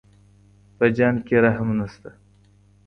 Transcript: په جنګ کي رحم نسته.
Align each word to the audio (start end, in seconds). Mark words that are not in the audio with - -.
په 0.77 0.85
جنګ 0.97 1.17
کي 1.27 1.35
رحم 1.45 1.69
نسته. 1.79 2.09